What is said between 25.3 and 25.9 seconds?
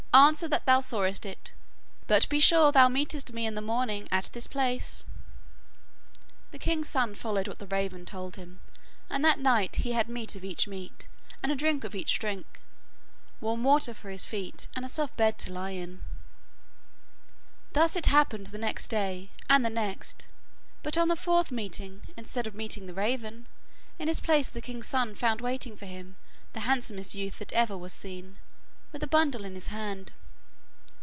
waiting for